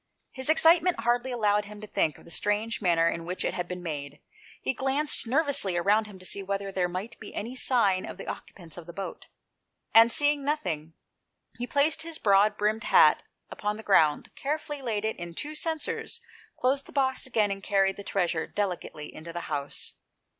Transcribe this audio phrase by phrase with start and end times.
[0.31, 3.67] His excitement hardly allowed him to think of the strange manner in which it had
[3.67, 4.19] been made.
[4.59, 8.25] He glanced nervously around him, to see whether there might be any sign of the
[8.25, 9.27] occupants of the boat,
[9.93, 10.95] and, seeing nothing,
[11.59, 15.53] he placed his broad brimmed hat upon the ground, carefully laid in it the two
[15.53, 16.19] censers,
[16.57, 19.97] closed the box again, and carried his treasure delicately into the house.